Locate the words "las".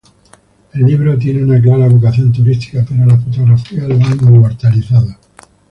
3.05-3.23